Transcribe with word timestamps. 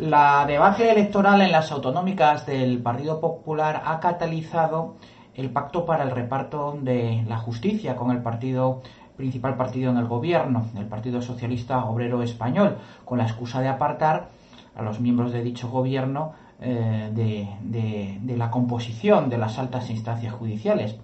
La 0.00 0.44
debacle 0.46 0.92
electoral 0.92 1.42
en 1.42 1.50
las 1.50 1.72
autonómicas 1.72 2.46
del 2.46 2.80
Partido 2.80 3.20
Popular 3.20 3.82
ha 3.84 3.98
catalizado 3.98 4.94
el 5.34 5.50
pacto 5.50 5.84
para 5.84 6.04
el 6.04 6.12
reparto 6.12 6.78
de 6.80 7.24
la 7.26 7.38
justicia 7.38 7.96
con 7.96 8.12
el 8.12 8.22
partido 8.22 8.80
principal 9.16 9.56
partido 9.56 9.90
en 9.90 9.96
el 9.96 10.06
gobierno, 10.06 10.66
el 10.76 10.86
Partido 10.86 11.20
Socialista 11.20 11.84
Obrero 11.84 12.22
Español, 12.22 12.76
con 13.04 13.18
la 13.18 13.24
excusa 13.24 13.60
de 13.60 13.66
apartar 13.66 14.28
a 14.76 14.82
los 14.82 15.00
miembros 15.00 15.32
de 15.32 15.42
dicho 15.42 15.68
gobierno 15.68 16.32
eh, 16.60 17.10
de, 17.12 18.36
la 18.36 18.52
composición 18.52 19.28
de 19.28 19.38
las 19.38 19.58
altas 19.58 19.90
instancias 19.90 20.32
judiciales, 20.32 20.96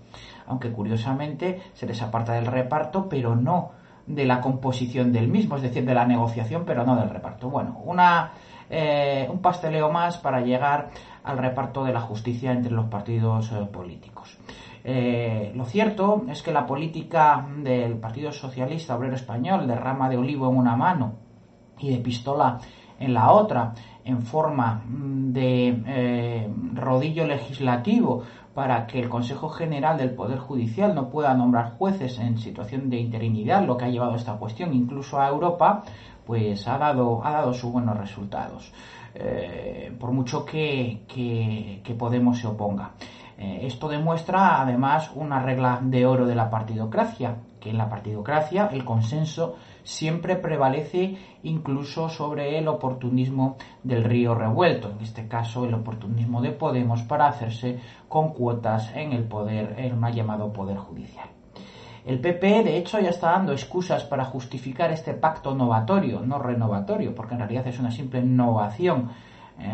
aunque 0.46 0.70
curiosamente 0.70 1.62
se 1.74 1.86
les 1.86 2.00
aparta 2.00 2.34
del 2.34 2.46
reparto, 2.46 3.08
pero 3.08 3.34
no 3.34 3.72
de 4.06 4.24
la 4.24 4.40
composición 4.40 5.12
del 5.12 5.26
mismo, 5.26 5.56
es 5.56 5.62
decir, 5.62 5.84
de 5.84 5.94
la 5.94 6.06
negociación, 6.06 6.62
pero 6.64 6.84
no 6.84 6.94
del 6.94 7.10
reparto. 7.10 7.50
Bueno, 7.50 7.80
una, 7.84 8.32
eh, 8.70 9.28
un 9.30 9.40
pasteleo 9.40 9.90
más 9.90 10.18
para 10.18 10.40
llegar 10.40 10.90
al 11.22 11.38
reparto 11.38 11.84
de 11.84 11.92
la 11.92 12.00
justicia 12.00 12.52
entre 12.52 12.72
los 12.72 12.86
partidos 12.86 13.52
eh, 13.52 13.64
políticos. 13.66 14.38
lo 14.84 15.64
cierto 15.64 16.24
es 16.28 16.42
que 16.42 16.52
la 16.52 16.66
política 16.66 17.46
del 17.58 17.96
Partido 17.96 18.32
Socialista 18.32 18.96
Obrero 18.96 19.14
Español 19.14 19.66
de 19.66 19.74
rama 19.76 20.08
de 20.10 20.18
olivo 20.18 20.50
en 20.50 20.56
una 20.56 20.76
mano 20.76 21.14
y 21.78 21.90
de 21.90 21.98
pistola 21.98 22.58
en 22.98 23.14
la 23.14 23.32
otra 23.32 23.74
en 24.04 24.22
forma 24.22 24.82
mm, 24.86 25.32
de 25.32 25.82
eh, 25.86 26.48
rodillo 26.74 27.26
legislativo 27.26 28.22
para 28.54 28.86
que 28.86 29.00
el 29.00 29.08
Consejo 29.08 29.48
General 29.48 29.98
del 29.98 30.14
Poder 30.14 30.38
Judicial 30.38 30.94
no 30.94 31.08
pueda 31.08 31.34
nombrar 31.34 31.76
jueces 31.76 32.18
en 32.18 32.38
situación 32.38 32.88
de 32.88 32.98
interinidad, 32.98 33.66
lo 33.66 33.76
que 33.76 33.86
ha 33.86 33.88
llevado 33.88 34.14
esta 34.14 34.34
cuestión 34.34 34.72
incluso 34.72 35.20
a 35.20 35.28
Europa, 35.28 35.82
pues 36.24 36.66
ha 36.68 36.78
dado, 36.78 37.24
ha 37.24 37.32
dado 37.32 37.52
sus 37.52 37.72
buenos 37.72 37.98
resultados, 37.98 38.72
eh, 39.14 39.94
por 39.98 40.12
mucho 40.12 40.44
que, 40.44 41.02
que, 41.08 41.94
Podemos 41.94 42.38
se 42.38 42.46
oponga. 42.46 42.92
Eh, 43.38 43.60
esto 43.62 43.88
demuestra 43.88 44.60
además 44.60 45.10
una 45.14 45.40
regla 45.42 45.80
de 45.82 46.06
oro 46.06 46.26
de 46.26 46.34
la 46.34 46.50
partidocracia, 46.50 47.36
que 47.60 47.70
en 47.70 47.78
la 47.78 47.88
partidocracia 47.88 48.68
el 48.72 48.84
consenso 48.84 49.56
siempre 49.82 50.36
prevalece 50.36 51.16
incluso 51.42 52.08
sobre 52.08 52.58
el 52.58 52.68
oportunismo 52.68 53.56
del 53.82 54.04
río 54.04 54.34
revuelto, 54.34 54.90
en 54.90 55.00
este 55.00 55.26
caso 55.28 55.64
el 55.64 55.74
oportunismo 55.74 56.42
de 56.42 56.52
Podemos 56.52 57.02
para 57.02 57.26
hacerse 57.26 57.80
con 58.08 58.32
cuotas 58.32 58.94
en 58.94 59.12
el 59.12 59.24
poder, 59.24 59.76
el 59.78 59.96
mal 59.96 60.14
llamado 60.14 60.52
poder 60.52 60.76
judicial. 60.76 61.28
El 62.04 62.20
PP, 62.20 62.64
de 62.64 62.76
hecho, 62.76 63.00
ya 63.00 63.08
está 63.08 63.30
dando 63.30 63.52
excusas 63.52 64.04
para 64.04 64.26
justificar 64.26 64.92
este 64.92 65.14
pacto 65.14 65.54
novatorio, 65.54 66.20
no 66.20 66.38
renovatorio, 66.38 67.14
porque 67.14 67.32
en 67.32 67.40
realidad 67.40 67.66
es 67.66 67.78
una 67.78 67.90
simple 67.90 68.20
innovación 68.20 69.08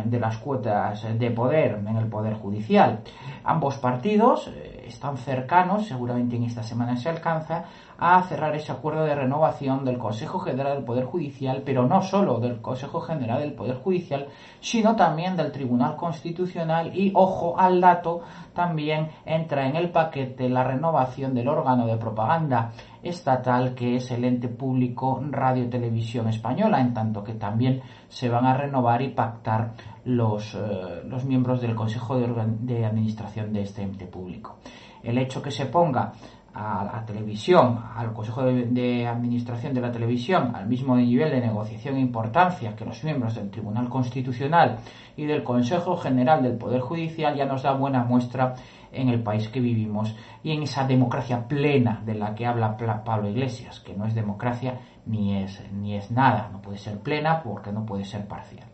de 0.04 0.20
las 0.20 0.36
cuotas 0.38 1.06
de 1.18 1.30
poder 1.30 1.80
en 1.86 1.96
el 1.96 2.06
Poder 2.06 2.34
Judicial. 2.34 3.00
Ambos 3.44 3.78
partidos 3.78 4.48
eh, 4.48 4.84
están 4.86 5.16
cercanos, 5.16 5.86
seguramente 5.86 6.36
en 6.36 6.44
esta 6.44 6.62
semana 6.62 6.96
se 6.96 7.08
alcanza, 7.08 7.64
a 8.00 8.22
cerrar 8.22 8.56
ese 8.56 8.72
acuerdo 8.72 9.04
de 9.04 9.14
renovación 9.14 9.84
del 9.84 9.98
Consejo 9.98 10.38
General 10.38 10.74
del 10.74 10.84
Poder 10.84 11.04
Judicial, 11.04 11.62
pero 11.66 11.86
no 11.86 12.00
solo 12.00 12.40
del 12.40 12.62
Consejo 12.62 13.02
General 13.02 13.40
del 13.40 13.52
Poder 13.52 13.76
Judicial, 13.76 14.28
sino 14.58 14.96
también 14.96 15.36
del 15.36 15.52
Tribunal 15.52 15.96
Constitucional 15.96 16.96
y, 16.96 17.12
ojo 17.14 17.60
al 17.60 17.78
dato, 17.82 18.22
también 18.54 19.08
entra 19.26 19.66
en 19.66 19.76
el 19.76 19.90
paquete 19.90 20.48
la 20.48 20.64
renovación 20.64 21.34
del 21.34 21.48
órgano 21.48 21.86
de 21.86 21.98
propaganda 21.98 22.72
estatal 23.02 23.74
que 23.74 23.96
es 23.96 24.10
el 24.10 24.24
ente 24.24 24.48
público 24.48 25.22
Radio 25.30 25.68
Televisión 25.68 26.26
Española, 26.28 26.80
en 26.80 26.94
tanto 26.94 27.22
que 27.22 27.34
también 27.34 27.82
se 28.08 28.30
van 28.30 28.46
a 28.46 28.56
renovar 28.56 29.02
y 29.02 29.08
pactar 29.08 29.72
los, 30.06 30.54
eh, 30.54 31.02
los 31.04 31.26
miembros 31.26 31.60
del 31.60 31.74
Consejo 31.74 32.18
de, 32.18 32.28
de 32.60 32.86
Administración 32.86 33.52
de 33.52 33.62
este 33.62 33.82
ente 33.82 34.06
público. 34.06 34.56
El 35.02 35.18
hecho 35.18 35.42
que 35.42 35.50
se 35.50 35.66
ponga 35.66 36.12
a 36.52 36.84
la 36.84 37.04
televisión, 37.06 37.78
al 37.94 38.12
Consejo 38.12 38.42
de, 38.42 39.06
Administración 39.06 39.72
de 39.72 39.80
la 39.80 39.92
Televisión, 39.92 40.52
al 40.54 40.66
mismo 40.66 40.96
nivel 40.96 41.30
de 41.30 41.40
negociación 41.40 41.96
e 41.96 42.00
importancia 42.00 42.74
que 42.74 42.84
los 42.84 43.04
miembros 43.04 43.36
del 43.36 43.50
Tribunal 43.50 43.88
Constitucional 43.88 44.78
y 45.16 45.26
del 45.26 45.44
Consejo 45.44 45.96
General 45.96 46.42
del 46.42 46.56
Poder 46.56 46.80
Judicial, 46.80 47.36
ya 47.36 47.46
nos 47.46 47.62
da 47.62 47.72
buena 47.72 48.02
muestra 48.02 48.54
en 48.92 49.08
el 49.08 49.22
país 49.22 49.48
que 49.48 49.60
vivimos 49.60 50.16
y 50.42 50.52
en 50.52 50.64
esa 50.64 50.86
democracia 50.86 51.46
plena 51.46 52.02
de 52.04 52.14
la 52.14 52.34
que 52.34 52.46
habla 52.46 52.76
Pablo 53.04 53.28
Iglesias, 53.28 53.80
que 53.80 53.94
no 53.94 54.06
es 54.06 54.14
democracia 54.14 54.80
ni 55.06 55.36
es, 55.36 55.62
ni 55.72 55.94
es 55.94 56.10
nada, 56.10 56.48
no 56.52 56.60
puede 56.60 56.78
ser 56.78 56.98
plena 56.98 57.42
porque 57.42 57.72
no 57.72 57.86
puede 57.86 58.04
ser 58.04 58.26
parcial. 58.26 58.66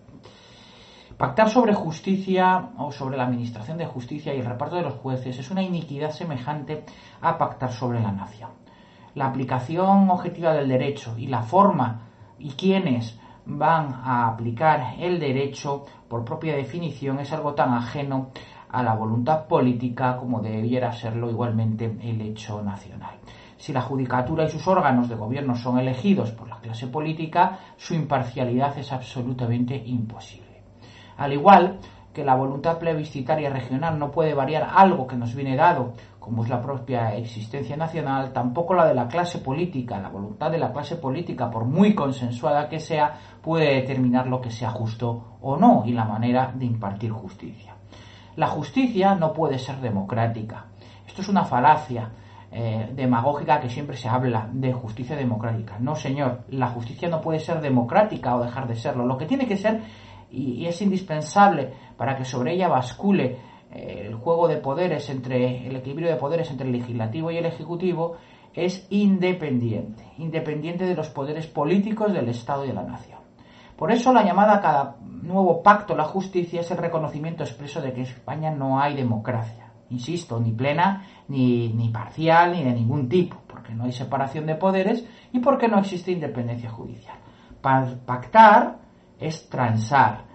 Pactar 1.16 1.48
sobre 1.48 1.72
justicia 1.72 2.72
o 2.76 2.92
sobre 2.92 3.16
la 3.16 3.24
administración 3.24 3.78
de 3.78 3.86
justicia 3.86 4.34
y 4.34 4.40
el 4.40 4.44
reparto 4.44 4.76
de 4.76 4.82
los 4.82 4.96
jueces 4.96 5.38
es 5.38 5.50
una 5.50 5.62
iniquidad 5.62 6.10
semejante 6.10 6.84
a 7.22 7.38
pactar 7.38 7.72
sobre 7.72 8.02
la 8.02 8.12
nación. 8.12 8.50
La 9.14 9.24
aplicación 9.24 10.10
objetiva 10.10 10.52
del 10.52 10.68
derecho 10.68 11.16
y 11.16 11.28
la 11.28 11.40
forma 11.40 12.02
y 12.38 12.50
quienes 12.50 13.18
van 13.46 13.94
a 13.94 14.28
aplicar 14.28 14.96
el 14.98 15.18
derecho 15.18 15.86
por 16.06 16.22
propia 16.22 16.54
definición 16.54 17.18
es 17.20 17.32
algo 17.32 17.54
tan 17.54 17.72
ajeno 17.72 18.28
a 18.68 18.82
la 18.82 18.94
voluntad 18.94 19.46
política 19.46 20.18
como 20.18 20.42
debiera 20.42 20.92
serlo 20.92 21.30
igualmente 21.30 21.96
el 22.02 22.20
hecho 22.20 22.60
nacional. 22.60 23.16
Si 23.56 23.72
la 23.72 23.80
judicatura 23.80 24.44
y 24.44 24.50
sus 24.50 24.68
órganos 24.68 25.08
de 25.08 25.14
gobierno 25.14 25.54
son 25.54 25.78
elegidos 25.78 26.32
por 26.32 26.46
la 26.46 26.60
clase 26.60 26.88
política, 26.88 27.58
su 27.78 27.94
imparcialidad 27.94 28.76
es 28.76 28.92
absolutamente 28.92 29.82
imposible. 29.86 30.45
Al 31.16 31.32
igual 31.32 31.78
que 32.12 32.24
la 32.24 32.34
voluntad 32.34 32.78
plebiscitaria 32.78 33.50
regional 33.50 33.98
no 33.98 34.10
puede 34.10 34.32
variar 34.32 34.70
algo 34.74 35.06
que 35.06 35.16
nos 35.16 35.34
viene 35.34 35.54
dado, 35.54 35.92
como 36.18 36.42
es 36.42 36.48
la 36.48 36.62
propia 36.62 37.14
existencia 37.14 37.76
nacional, 37.76 38.32
tampoco 38.32 38.74
la 38.74 38.86
de 38.86 38.94
la 38.94 39.06
clase 39.06 39.38
política. 39.38 40.00
La 40.00 40.08
voluntad 40.08 40.50
de 40.50 40.58
la 40.58 40.72
clase 40.72 40.96
política, 40.96 41.50
por 41.50 41.66
muy 41.66 41.94
consensuada 41.94 42.68
que 42.68 42.80
sea, 42.80 43.14
puede 43.42 43.74
determinar 43.74 44.26
lo 44.26 44.40
que 44.40 44.50
sea 44.50 44.70
justo 44.70 45.36
o 45.42 45.56
no 45.56 45.82
y 45.84 45.92
la 45.92 46.04
manera 46.04 46.52
de 46.54 46.64
impartir 46.64 47.12
justicia. 47.12 47.74
La 48.36 48.48
justicia 48.48 49.14
no 49.14 49.32
puede 49.32 49.58
ser 49.58 49.76
democrática. 49.80 50.64
Esto 51.06 51.20
es 51.20 51.28
una 51.28 51.44
falacia 51.44 52.10
eh, 52.50 52.90
demagógica 52.94 53.60
que 53.60 53.68
siempre 53.68 53.96
se 53.96 54.08
habla 54.08 54.48
de 54.52 54.72
justicia 54.72 55.16
democrática. 55.16 55.76
No, 55.78 55.94
señor, 55.94 56.44
la 56.48 56.68
justicia 56.68 57.08
no 57.08 57.20
puede 57.20 57.40
ser 57.40 57.60
democrática 57.60 58.34
o 58.34 58.42
dejar 58.42 58.66
de 58.66 58.76
serlo. 58.76 59.04
Lo 59.04 59.18
que 59.18 59.26
tiene 59.26 59.46
que 59.46 59.56
ser 59.56 59.82
y, 60.36 60.66
es 60.66 60.80
indispensable 60.82 61.72
para 61.96 62.16
que 62.16 62.24
sobre 62.24 62.52
ella 62.52 62.68
bascule 62.68 63.38
eh, 63.72 64.04
el 64.06 64.14
juego 64.14 64.48
de 64.48 64.56
poderes 64.56 65.08
entre 65.10 65.66
el 65.66 65.76
equilibrio 65.76 66.08
de 66.08 66.16
poderes 66.16 66.50
entre 66.50 66.66
el 66.66 66.72
legislativo 66.72 67.30
y 67.30 67.38
el 67.38 67.46
ejecutivo 67.46 68.16
es 68.54 68.86
independiente, 68.90 70.04
independiente 70.18 70.86
de 70.86 70.94
los 70.94 71.08
poderes 71.08 71.46
políticos 71.46 72.12
del 72.12 72.28
Estado 72.28 72.64
y 72.64 72.68
de 72.68 72.74
la 72.74 72.84
nación. 72.84 73.18
Por 73.76 73.92
eso 73.92 74.12
la 74.12 74.24
llamada 74.24 74.56
a 74.56 74.60
cada 74.60 74.96
nuevo 75.02 75.62
pacto 75.62 75.94
la 75.94 76.04
justicia 76.04 76.60
es 76.60 76.70
el 76.70 76.78
reconocimiento 76.78 77.42
expreso 77.42 77.82
de 77.82 77.92
que 77.92 78.00
en 78.00 78.06
España 78.06 78.50
no 78.50 78.80
hay 78.80 78.94
democracia. 78.94 79.72
Insisto, 79.90 80.40
ni 80.40 80.52
plena, 80.52 81.06
ni, 81.28 81.68
ni 81.68 81.90
parcial, 81.90 82.52
ni 82.52 82.64
de 82.64 82.72
ningún 82.72 83.08
tipo, 83.08 83.36
porque 83.46 83.74
no 83.74 83.84
hay 83.84 83.92
separación 83.92 84.46
de 84.46 84.56
poderes 84.56 85.06
y 85.32 85.40
porque 85.40 85.68
no 85.68 85.78
existe 85.78 86.10
independencia 86.10 86.70
judicial. 86.70 87.18
Pactar 87.60 88.78
es 89.18 89.48
transar. 89.48 90.25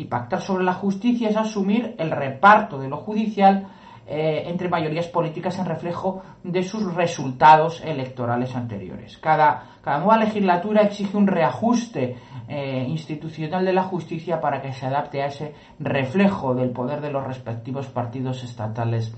Y 0.00 0.06
pactar 0.06 0.40
sobre 0.40 0.64
la 0.64 0.72
justicia 0.72 1.28
es 1.28 1.36
asumir 1.36 1.94
el 1.98 2.10
reparto 2.10 2.78
de 2.78 2.88
lo 2.88 2.96
judicial 2.96 3.66
eh, 4.06 4.44
entre 4.46 4.70
mayorías 4.70 5.08
políticas 5.08 5.58
en 5.58 5.66
reflejo 5.66 6.22
de 6.42 6.62
sus 6.62 6.94
resultados 6.94 7.82
electorales 7.84 8.56
anteriores. 8.56 9.18
Cada, 9.18 9.62
cada 9.82 9.98
nueva 9.98 10.16
legislatura 10.16 10.80
exige 10.80 11.18
un 11.18 11.26
reajuste 11.26 12.16
eh, 12.48 12.86
institucional 12.88 13.62
de 13.62 13.74
la 13.74 13.82
justicia 13.82 14.40
para 14.40 14.62
que 14.62 14.72
se 14.72 14.86
adapte 14.86 15.22
a 15.22 15.26
ese 15.26 15.54
reflejo 15.78 16.54
del 16.54 16.70
poder 16.70 17.02
de 17.02 17.10
los 17.10 17.26
respectivos 17.26 17.88
partidos 17.88 18.42
estatales 18.42 19.14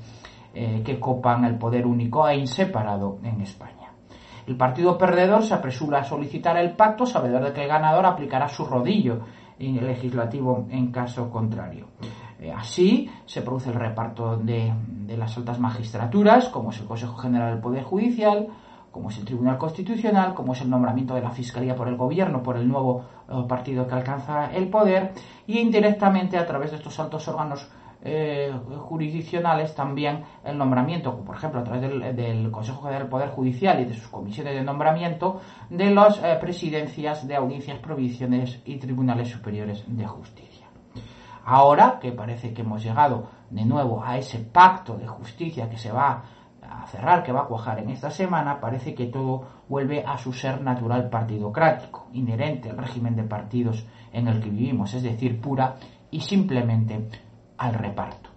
eh, 0.53 0.83
que 0.85 0.99
copan 0.99 1.45
el 1.45 1.59
poder 1.59 1.87
único 1.87 2.29
e 2.29 2.39
inseparado 2.39 3.21
en 3.23 3.41
España. 3.41 3.93
El 4.49 4.57
partido 4.57 4.99
perdedor 4.99 5.45
se 5.45 5.55
apresura 5.55 6.01
a 6.01 6.05
solicitar 6.05 6.57
el 6.57 6.73
pacto, 6.73 7.07
sabedor 7.07 7.45
de 7.45 7.53
que 7.53 7.63
el 7.63 7.69
ganador 7.69 8.05
aplicará 8.05 8.49
su 8.49 8.67
rodillo 8.67 9.21
legislativo 9.71 10.67
en 10.71 10.91
caso 10.91 11.31
contrario. 11.31 11.87
Eh, 12.41 12.53
así 12.53 13.09
se 13.25 13.43
produce 13.43 13.71
el 13.71 13.77
reparto 13.77 14.37
de, 14.37 14.73
las 15.17 15.37
altas 15.37 15.61
magistraturas, 15.61 16.49
como 16.49 16.71
es 16.71 16.81
el 16.81 16.87
Consejo 16.87 17.17
General 17.17 17.53
del 17.53 17.61
Poder 17.61 17.85
Judicial, 17.85 18.49
como 18.91 19.11
es 19.11 19.19
el 19.19 19.25
Tribunal 19.25 19.59
Constitucional, 19.59 20.35
como 20.35 20.53
es 20.53 20.61
el 20.61 20.69
nombramiento 20.69 21.15
de 21.15 21.23
la 21.23 21.31
Fiscalía 21.31 21.77
por 21.77 21.87
el 21.87 21.97
Gobierno, 21.97 22.43
por 22.43 22.57
el 22.57 22.67
nuevo 22.67 23.05
eh, 23.29 23.35
partido 23.49 23.87
que 23.87 23.95
alcanza 23.95 24.53
el 24.53 24.69
poder, 24.69 25.13
y 25.47 25.61
indirectamente 25.61 26.37
a 26.37 26.47
través 26.47 26.73
de 26.73 26.79
estos 26.79 26.99
altos 26.99 27.29
órganos 27.29 27.71
eh, 28.05 28.53
jurisdiccionales 28.81 29.75
también 29.75 30.25
el 30.45 30.59
nombramiento, 30.59 31.17
por 31.21 31.37
ejemplo 31.37 31.61
a 31.61 31.65
través 31.65 31.83
del, 32.17 32.51
Consejo 32.51 32.83
General 32.83 33.03
del 33.03 33.11
Poder 33.11 33.31
Judicial 33.31 33.81
y 33.81 33.85
de 33.85 33.95
sus 33.95 34.09
comisiones 34.09 34.55
de 34.55 34.63
nombramiento 34.63 35.41
de 35.71 35.91
las 35.91 36.19
eh, 36.19 36.37
presidencias 36.41 37.27
de 37.29 37.37
audiencias 37.37 37.79
provinciales 37.79 38.61
y 38.65 38.77
tribunales 38.79 39.29
superiores 39.29 39.85
de 39.87 40.07
justicia. 40.07 40.67
Ahora 41.45 41.99
que 42.01 42.13
parece 42.13 42.53
que 42.53 42.63
hemos 42.63 42.83
llegado 42.83 43.29
de 43.51 43.65
nuevo 43.65 44.03
a 44.05 44.17
ese 44.17 44.39
pacto 44.41 44.97
de 44.97 45.07
justicia 45.07 45.71
que 45.71 45.77
se 45.77 45.93
va 45.93 46.25
a 46.61 46.87
cerrar, 46.87 47.23
que 47.23 47.33
va 47.33 47.43
a 47.43 47.47
cuajar 47.47 47.79
en 47.81 47.91
esta 47.91 48.11
semana, 48.11 48.61
parece 48.61 48.95
que 48.95 49.07
todo 49.07 49.45
vuelve 49.69 50.05
a 50.05 50.19
su 50.19 50.33
ser 50.33 50.61
natural 50.61 51.09
partidocrático, 51.09 52.09
inherente 52.13 52.71
al 52.71 52.79
régimen 52.79 53.15
de 53.15 53.25
partidos 53.25 53.87
en 54.13 54.29
el 54.29 54.41
que 54.41 54.51
vivimos, 54.51 54.95
es 54.95 55.03
decir, 55.03 55.41
pura 55.41 55.77
y 56.11 56.21
simplemente 56.21 57.09
al 57.63 57.75
reparto. 57.75 58.32